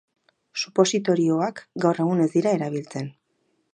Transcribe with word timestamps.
Supositorioak 0.61 1.61
gaur 1.85 2.03
egun 2.05 2.25
ez 2.25 2.29
dira 2.37 2.55
erabiltzen. 2.59 3.13